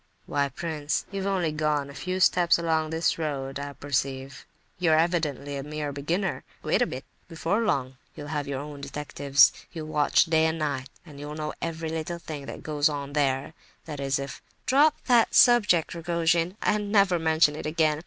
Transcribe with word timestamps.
"Why, 0.25 0.49
prince, 0.49 1.05
you've 1.11 1.27
only 1.27 1.51
gone 1.51 1.87
a 1.87 1.93
few 1.93 2.19
steps 2.19 2.57
along 2.57 2.89
this 2.89 3.19
road, 3.19 3.59
I 3.59 3.73
perceive. 3.73 4.47
You 4.79 4.93
are 4.93 4.97
evidently 4.97 5.57
a 5.57 5.61
mere 5.63 5.91
beginner. 5.91 6.43
Wait 6.63 6.81
a 6.81 6.87
bit! 6.87 7.05
Before 7.27 7.61
long, 7.61 7.97
you'll 8.15 8.29
have 8.33 8.47
your 8.47 8.61
own 8.61 8.81
detectives, 8.81 9.53
you'll 9.71 9.89
watch 9.89 10.25
day 10.25 10.47
and 10.47 10.57
night, 10.57 10.89
and 11.05 11.19
you'll 11.19 11.35
know 11.35 11.53
every 11.61 11.89
little 11.89 12.17
thing 12.17 12.47
that 12.47 12.63
goes 12.63 12.89
on 12.89 13.13
there—that 13.13 13.99
is, 13.99 14.17
if—" 14.17 14.41
"Drop 14.65 14.95
that 15.05 15.35
subject, 15.35 15.93
Rogojin, 15.93 16.57
and 16.63 16.91
never 16.91 17.19
mention 17.19 17.55
it 17.55 17.67
again. 17.67 17.99